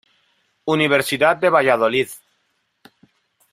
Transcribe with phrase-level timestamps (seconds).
[0.65, 2.09] Universidad de Valladolid.